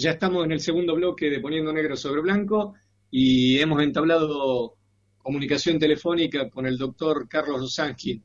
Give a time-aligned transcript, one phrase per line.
[0.00, 2.72] Ya estamos en el segundo bloque de Poniendo Negro sobre Blanco
[3.10, 4.78] y hemos entablado
[5.18, 8.22] comunicación telefónica con el doctor Carlos Rosansky.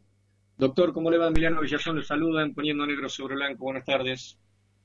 [0.57, 1.27] Doctor, ¿cómo le va?
[1.27, 3.65] Emiliano Villazón le saluda en Poniendo Negro sobre Blanco.
[3.65, 4.39] Buenas tardes.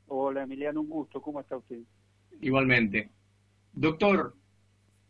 [0.09, 1.23] Hola Emiliano, un gusto.
[1.23, 1.79] ¿Cómo está usted?
[2.41, 3.09] Igualmente.
[3.73, 4.35] Doctor,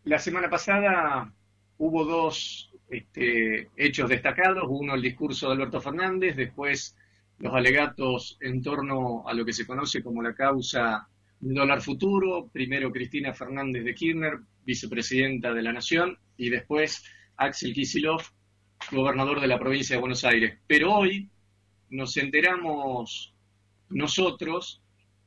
[0.04, 1.32] la semana pasada
[1.78, 4.64] hubo dos este, hechos destacados.
[4.68, 6.94] Uno, el discurso de Alberto Fernández, después
[7.38, 11.08] los alegatos en torno a lo que se conoce como la causa
[11.40, 12.48] dólar futuro.
[12.52, 17.04] Primero Cristina Fernández de Kirchner, vicepresidenta de la Nación, y después
[17.36, 18.22] Axel Kisilov,
[18.92, 20.58] gobernador de la provincia de Buenos Aires.
[20.66, 21.28] Pero hoy
[21.90, 23.34] nos enteramos
[23.88, 24.82] nosotros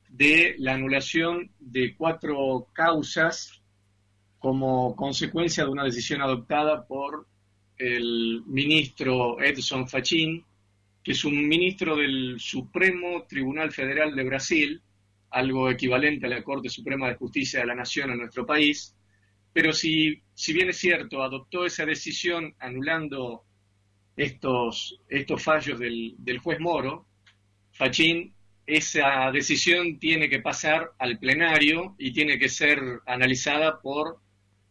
[0.09, 3.61] de la anulación de cuatro causas
[4.39, 7.27] como consecuencia de una decisión adoptada por
[7.77, 10.43] el ministro Edson Fachin,
[11.03, 14.81] que es un ministro del Supremo Tribunal Federal de Brasil,
[15.33, 18.95] algo equivalente a la Corte Suprema de Justicia de la Nación en nuestro país,
[19.51, 23.43] pero si, si bien es cierto, adoptó esa decisión anulando
[24.15, 27.07] estos, estos fallos del, del juez Moro,
[27.71, 28.33] Fachin
[28.65, 34.19] esa decisión tiene que pasar al plenario y tiene que ser analizada por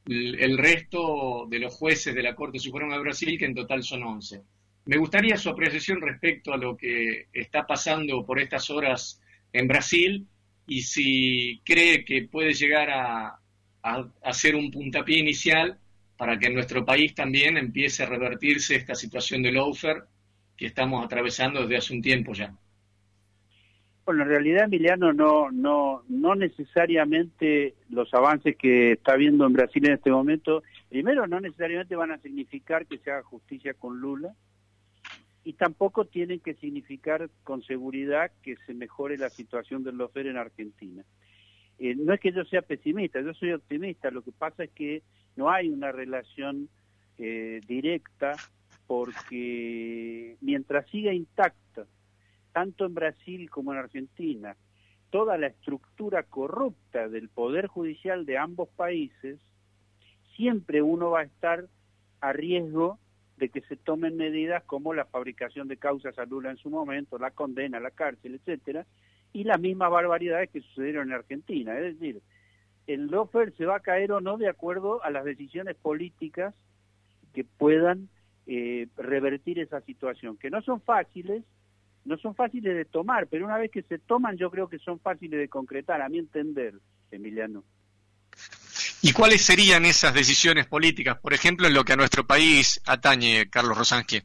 [0.06, 4.02] el resto de los jueces de la Corte Suprema de Brasil, que en total son
[4.02, 4.42] 11.
[4.86, 9.20] Me gustaría su apreciación respecto a lo que está pasando por estas horas
[9.52, 10.26] en Brasil
[10.66, 13.38] y si cree que puede llegar a,
[14.32, 15.78] ser un puntapié inicial
[16.16, 20.02] para que en nuestro país también empiece a revertirse esta situación del lawfare
[20.56, 22.54] que estamos atravesando desde hace un tiempo ya.
[24.04, 29.86] Bueno, en realidad, Emiliano, no, no, no necesariamente los avances que está habiendo en Brasil
[29.86, 34.34] en este momento, primero, no necesariamente van a significar que se haga justicia con Lula,
[35.44, 40.36] y tampoco tienen que significar con seguridad que se mejore la situación del lofer en
[40.36, 41.04] Argentina.
[41.78, 45.02] Eh, no es que yo sea pesimista, yo soy optimista, lo que pasa es que
[45.34, 46.68] no hay una relación
[47.18, 48.36] eh, directa
[48.86, 51.86] porque mientras siga intacta
[52.52, 54.56] tanto en Brasil como en Argentina,
[55.10, 59.40] toda la estructura corrupta del poder judicial de ambos países,
[60.36, 61.66] siempre uno va a estar
[62.20, 62.98] a riesgo
[63.42, 67.18] de que se tomen medidas como la fabricación de causas a Lula en su momento,
[67.18, 68.86] la condena, la cárcel, etcétera,
[69.32, 71.76] y las mismas barbaridades que sucedieron en Argentina.
[71.76, 72.22] Es decir,
[72.86, 76.54] el lofer se va a caer o no de acuerdo a las decisiones políticas
[77.34, 78.08] que puedan
[78.46, 81.42] eh, revertir esa situación, que no son fáciles,
[82.04, 85.00] no son fáciles de tomar, pero una vez que se toman yo creo que son
[85.00, 86.74] fáciles de concretar, a mi entender,
[87.10, 87.64] Emiliano.
[89.04, 93.50] ¿Y cuáles serían esas decisiones políticas, por ejemplo, en lo que a nuestro país atañe,
[93.50, 94.22] Carlos Rosángel?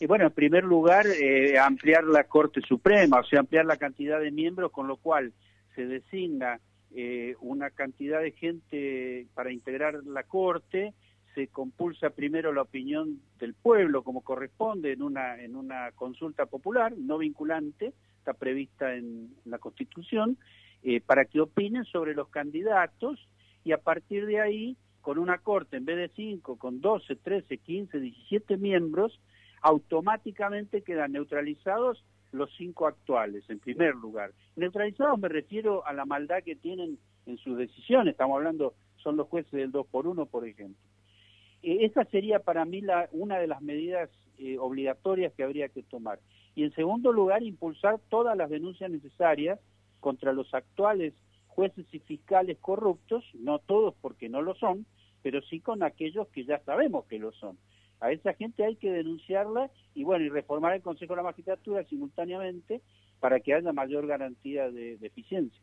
[0.00, 4.20] Y bueno, en primer lugar, eh, ampliar la Corte Suprema, o sea, ampliar la cantidad
[4.20, 5.32] de miembros, con lo cual
[5.76, 6.58] se designa
[6.94, 10.94] eh, una cantidad de gente para integrar la Corte,
[11.36, 16.92] se compulsa primero la opinión del pueblo como corresponde en una, en una consulta popular,
[16.96, 20.38] no vinculante, está prevista en, la Constitución,
[20.82, 23.28] eh, para que opinen sobre los candidatos
[23.68, 27.58] y a partir de ahí, con una corte en vez de 5, con 12, 13,
[27.58, 29.20] 15, 17 miembros,
[29.60, 32.02] automáticamente quedan neutralizados
[32.32, 34.32] los cinco actuales, en primer lugar.
[34.56, 39.28] Neutralizados me refiero a la maldad que tienen en sus decisiones, estamos hablando, son los
[39.28, 40.82] jueces del 2 por 1, por ejemplo.
[41.62, 44.08] Eh, esa sería para mí la, una de las medidas
[44.38, 46.20] eh, obligatorias que habría que tomar.
[46.54, 49.60] Y en segundo lugar, impulsar todas las denuncias necesarias
[50.00, 51.12] contra los actuales
[51.58, 54.86] jueces y fiscales corruptos, no todos porque no lo son,
[55.24, 57.58] pero sí con aquellos que ya sabemos que lo son.
[57.98, 61.84] A esa gente hay que denunciarla y bueno, y reformar el Consejo de la Magistratura
[61.88, 62.80] simultáneamente
[63.18, 65.60] para que haya mayor garantía de, eficiencia.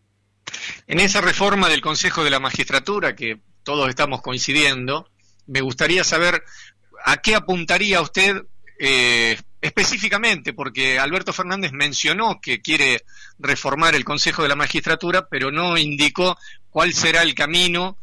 [0.85, 5.07] En esa reforma del Consejo de la Magistratura, que todos estamos coincidiendo,
[5.47, 6.43] me gustaría saber
[7.05, 8.45] a qué apuntaría usted
[8.81, 12.99] eh, específicamente, porque Alberto Fernández mencionó que quiere
[13.39, 16.37] reformar el Consejo de la Magistratura, pero no indicó
[16.69, 17.97] cuál será el camino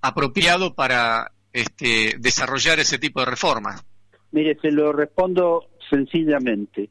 [0.00, 3.84] apropiado para este, desarrollar ese tipo de reformas.
[4.30, 6.90] Mire, se lo respondo sencillamente.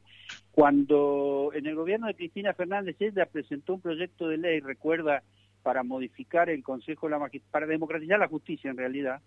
[0.52, 5.24] Cuando en el gobierno de Cristina Fernández ella presentó un proyecto de ley, recuerda,
[5.64, 9.22] para modificar el Consejo de la Magistratura, para democratizar la justicia en realidad,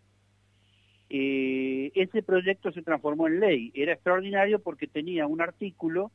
[1.15, 3.71] eh, ese proyecto se transformó en ley.
[3.75, 6.11] Era extraordinario porque tenía un artículo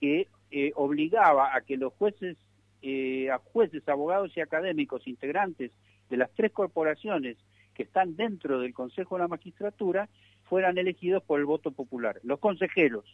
[0.00, 2.38] que eh, obligaba a que los jueces,
[2.80, 5.72] eh, a jueces, abogados y académicos integrantes
[6.08, 7.36] de las tres corporaciones
[7.74, 10.08] que están dentro del Consejo de la Magistratura
[10.44, 12.18] fueran elegidos por el voto popular.
[12.22, 13.04] Los consejeros,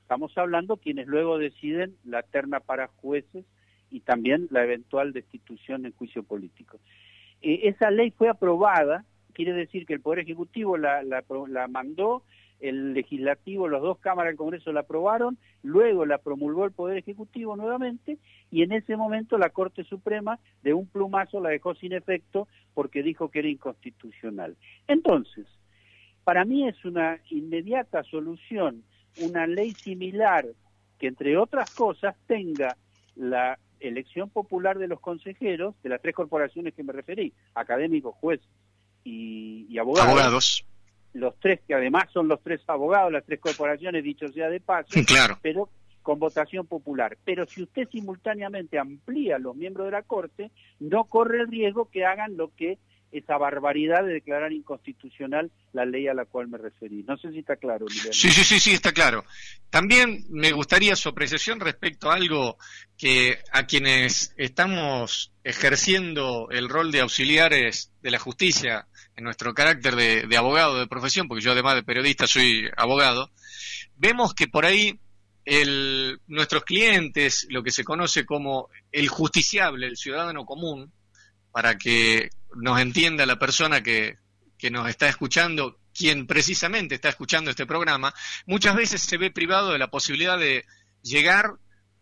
[0.00, 3.44] estamos hablando quienes luego deciden la terna para jueces
[3.90, 6.80] y también la eventual destitución en juicio político.
[7.42, 9.04] Eh, esa ley fue aprobada,
[9.36, 11.02] quiere decir que el Poder Ejecutivo la,
[11.68, 12.22] mandó,
[12.58, 17.54] el legislativo, las dos cámaras del Congreso la aprobaron, luego la promulgó el Poder Ejecutivo
[17.54, 18.16] nuevamente
[18.50, 23.02] y en ese momento la Corte Suprema de un plumazo la dejó sin efecto porque
[23.02, 24.56] dijo que era inconstitucional.
[24.88, 25.46] Entonces,
[26.24, 28.84] para mí es una inmediata solución
[29.22, 30.46] una ley similar
[30.98, 32.76] que entre otras cosas tenga
[33.14, 38.48] la elección popular de los consejeros de las tres corporaciones que me referí, académicos, jueces
[39.06, 40.08] y, abogados.
[40.08, 40.66] abogados
[41.16, 44.90] los tres, que además son los tres abogados, las tres corporaciones, dicho sea de paso,
[45.06, 45.38] claro.
[45.42, 45.70] pero
[46.02, 47.16] con votación popular.
[47.24, 52.04] Pero si usted simultáneamente amplía los miembros de la Corte, no corre el riesgo que
[52.04, 52.78] hagan lo que
[53.12, 57.02] esa barbaridad de declarar inconstitucional la ley a la cual me referí.
[57.04, 57.86] No sé si está claro.
[57.88, 59.24] Sí, sí, sí, sí, está claro.
[59.70, 62.58] También me gustaría su apreciación respecto a algo
[62.98, 69.96] que a quienes estamos ejerciendo el rol de auxiliares de la justicia en nuestro carácter
[69.96, 73.30] de, abogado de profesión, porque yo además de periodista soy abogado,
[73.96, 75.00] vemos que por ahí
[75.44, 80.92] el, nuestros clientes, lo que se conoce como el justiciable, el ciudadano común,
[81.50, 84.18] para que nos entienda la persona que,
[84.58, 88.14] que nos está escuchando, quien precisamente está escuchando este programa,
[88.44, 90.66] muchas veces se ve privado de la posibilidad de
[91.02, 91.54] llegar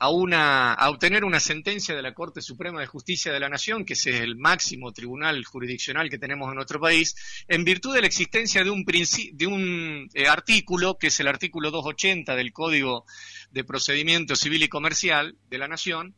[0.05, 3.87] a, una, a obtener una sentencia de la Corte Suprema de Justicia de la Nación,
[3.87, 7.17] que es el máximo tribunal jurisdiccional que tenemos en nuestro país,
[7.49, 11.71] en virtud de la existencia de un, de un eh, artículo, que es el artículo
[11.71, 13.07] 280 del Código
[13.51, 16.15] de Procedimiento Civil y Comercial de la Nación,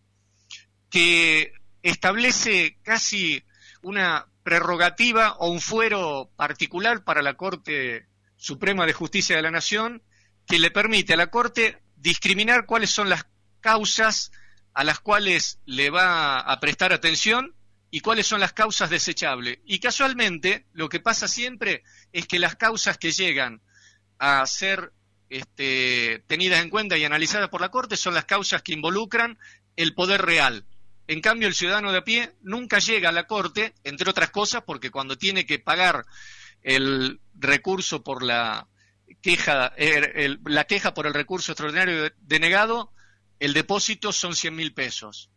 [0.90, 3.44] que establece casi
[3.82, 10.02] una prerrogativa o un fuero particular para la Corte Suprema de Justicia de la Nación
[10.44, 13.26] que le permite a la Corte discriminar cuáles son las
[13.66, 14.30] causas
[14.74, 17.52] a las cuales le va a prestar atención
[17.90, 19.58] y cuáles son las causas desechables.
[19.64, 21.82] Y casualmente lo que pasa siempre
[22.12, 23.60] es que las causas que llegan
[24.20, 24.92] a ser
[25.30, 29.36] este, tenidas en cuenta y analizadas por la Corte son las causas que involucran
[29.74, 30.64] el poder real,
[31.08, 34.62] en cambio, el ciudadano de a pie nunca llega a la Corte, entre otras cosas,
[34.66, 36.04] porque cuando tiene que pagar
[36.62, 38.66] el recurso por la
[39.22, 42.92] queja, er, la queja por el recurso extraordinario denegado,
[43.40, 45.30] el depósito son 100 mil pesos.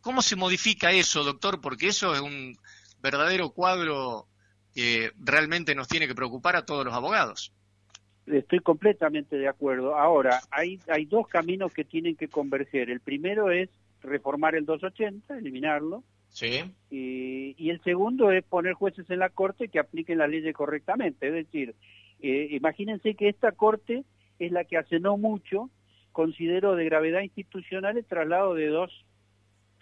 [0.00, 1.60] ¿Cómo se modifica eso, doctor?
[1.60, 2.56] Porque eso es un
[3.02, 4.26] verdadero cuadro
[4.74, 7.52] que realmente nos tiene que preocupar a todos los abogados.
[8.26, 9.96] Estoy completamente de acuerdo.
[9.96, 12.90] Ahora, hay, hay dos caminos que tienen que converger.
[12.90, 13.68] El primero es
[14.02, 16.04] reformar el 280, eliminarlo.
[16.28, 16.62] Sí.
[16.90, 21.26] Y, el segundo es poner jueces en la Corte que apliquen la ley correctamente.
[21.26, 21.74] Es decir,
[22.20, 24.04] eh, imagínense que esta Corte
[24.38, 25.70] es la que hace no mucho
[26.12, 29.04] consideró de gravedad institucional el traslado de dos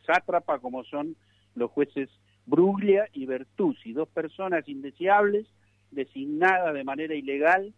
[0.06, 1.16] sátrapas como son
[1.54, 2.08] los jueces
[2.46, 5.46] Bruglia y Bertuzzi, dos personas indeseables,
[5.90, 7.74] designadas de manera ilegal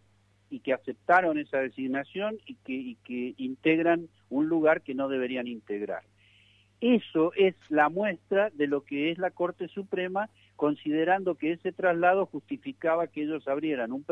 [0.49, 5.47] y que aceptaron esa designación y que, y que integran un lugar que no deberían
[5.47, 6.03] integrar.
[6.79, 10.29] Eso es la muestra de lo que es la Corte Suprema,
[10.61, 14.03] considerando que ese traslado justificaba que ellos abrieran un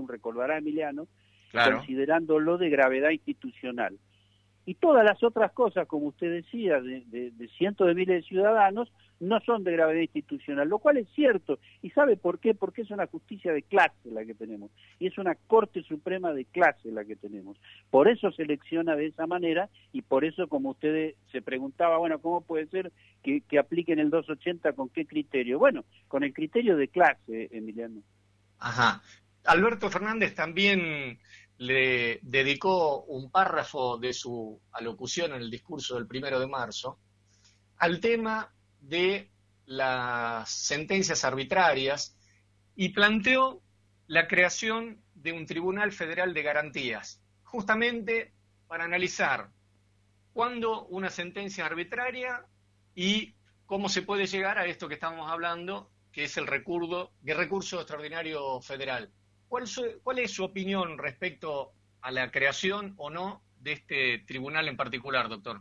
[0.00, 1.08] un recordará Emiliano,
[1.50, 3.96] considerándolo de gravedad institucional.
[4.66, 8.90] Y todas las otras cosas, como usted decía, de, cientos de miles de ciudadanos,
[9.20, 11.58] no son de gravedad institucional, lo cual es cierto.
[11.82, 12.54] ¿Y sabe por qué?
[12.54, 14.70] Porque es una justicia de clase la que tenemos.
[14.98, 17.58] Y es una Corte Suprema de clase la que tenemos.
[17.90, 22.40] Por eso selecciona de esa manera y por eso, como usted se preguntaba, bueno, ¿cómo
[22.40, 22.90] puede ser
[23.22, 24.72] que, que apliquen el 280?
[24.72, 25.58] ¿Con qué criterio?
[25.58, 28.00] Bueno, con el criterio de clase, Emiliano.
[28.58, 29.02] Ajá.
[29.44, 31.18] Alberto Fernández también
[31.58, 36.98] le dedicó un párrafo de su alocución en el discurso del primero de marzo
[37.78, 39.30] al tema de
[39.66, 42.16] las sentencias arbitrarias
[42.76, 43.62] y planteó
[44.06, 48.34] la creación de un Tribunal Federal de Garantías, justamente
[48.66, 49.50] para analizar
[50.32, 52.44] cuándo una sentencia arbitraria
[52.94, 53.34] y
[53.66, 57.78] cómo se puede llegar a esto que estamos hablando, que es el recurso, el recurso
[57.78, 59.10] extraordinario federal.
[59.48, 65.28] ¿Cuál, es su opinión respecto a la creación o no de este tribunal en particular,
[65.28, 65.60] doctor?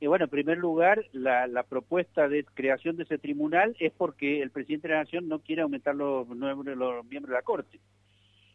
[0.00, 4.50] Y bueno, en primer lugar, la, propuesta de creación de ese tribunal es porque el
[4.50, 7.80] presidente de la Nación no quiere aumentar los, los miembros de la Corte.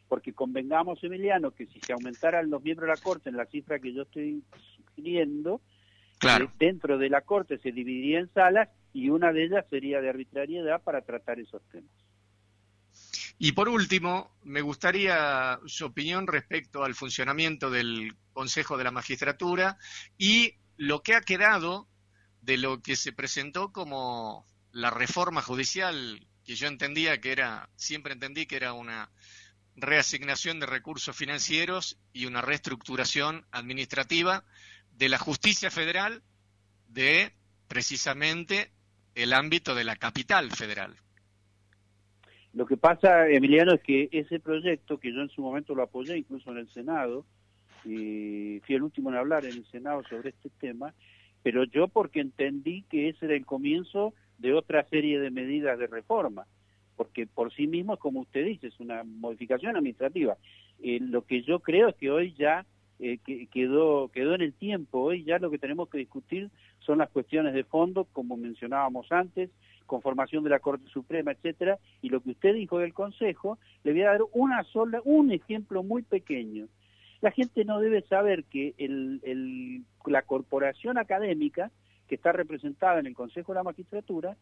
[0.10, 3.80] Porque convengamos, Emiliano, que si se aumentaran los miembros de la Corte en la cifra
[3.80, 4.44] que yo estoy
[4.76, 5.62] sugiriendo,
[6.24, 10.10] eh, dentro de la Corte se dividiría en salas y una de ellas sería de
[10.10, 11.92] arbitrariedad para tratar esos temas.
[13.40, 19.78] Y por último, me gustaría su opinión respecto al funcionamiento del Consejo de la Magistratura
[20.18, 21.88] y lo que ha quedado
[22.42, 28.14] de lo que se presentó como la reforma judicial, que yo entendía que era, siempre
[28.14, 29.12] entendí que era una
[29.76, 34.44] reasignación de recursos financieros y una reestructuración administrativa
[34.94, 36.24] de la justicia federal
[36.88, 37.36] de
[37.68, 38.72] precisamente
[39.14, 41.00] el ámbito de la capital federal.
[42.58, 46.18] Lo que pasa, Emiliano, es que ese proyecto, que yo en su momento lo apoyé
[46.18, 47.24] incluso en el Senado,
[47.86, 50.96] y fui el último en hablar en el Senado sobre este tema,
[51.44, 55.86] pero yo porque entendí que ese era el comienzo de otra serie de medidas de
[55.86, 56.48] reforma,
[56.96, 60.36] porque por sí mismo, como usted dice, es una modificación administrativa.
[60.82, 62.66] Eh, lo que yo creo es que hoy ya
[62.98, 63.20] eh,
[63.54, 66.50] quedó, quedó en el tiempo, hoy ya lo que tenemos que discutir
[66.80, 69.52] son las cuestiones de fondo, como mencionábamos antes,
[69.88, 74.04] conformación de la Corte Suprema, etcétera, y lo que usted dijo del Consejo, le voy
[74.04, 76.68] a dar una sola, un ejemplo muy pequeño.
[77.22, 78.76] La gente no debe saber que
[80.06, 81.72] la corporación académica
[82.08, 84.38] que está representada en el Consejo de la Magistratura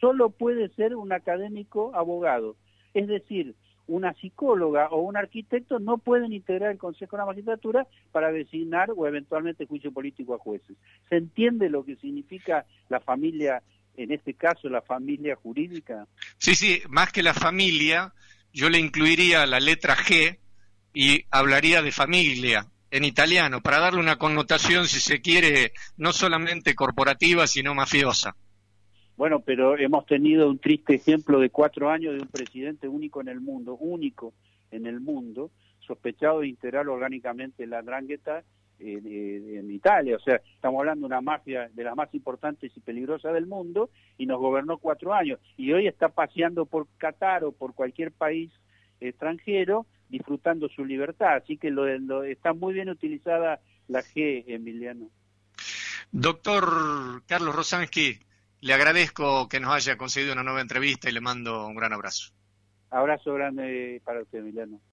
[0.00, 2.56] solo puede ser un académico abogado.
[2.94, 3.54] Es decir,
[3.86, 8.90] una psicóloga o un arquitecto no pueden integrar el Consejo de la Magistratura para designar
[8.96, 10.76] o eventualmente juicio político a jueces.
[11.08, 13.62] ¿Se entiende lo que significa la familia,
[13.96, 16.06] en este caso la familia jurídica?
[16.38, 18.12] Sí, sí, más que la familia,
[18.52, 20.38] yo le incluiría la letra G,
[20.94, 26.76] y hablaría de familia en italiano, para darle una connotación, si se quiere, no solamente
[26.76, 28.36] corporativa, sino mafiosa.
[29.16, 33.28] Bueno, pero hemos tenido un triste ejemplo de cuatro años de un presidente único en
[33.28, 34.32] el mundo, único
[34.70, 38.44] en el mundo, sospechado de integrar orgánicamente la drangheta
[38.84, 40.16] eh, en Italia.
[40.16, 43.90] O sea, estamos hablando de una mafia de las más importantes y peligrosas del mundo
[44.18, 45.40] y nos gobernó cuatro años.
[45.56, 48.52] Y hoy está paseando por Qatar o por cualquier país
[49.00, 51.36] extranjero disfrutando su libertad.
[51.36, 55.08] Así que lo, está muy bien utilizada la G, Emiliano.
[56.12, 58.18] Doctor Carlos Rosansky,
[58.60, 62.32] le agradezco que nos haya concedido una nueva entrevista y le mando un gran abrazo.
[62.90, 64.80] Abrazo grande para usted, Emiliano.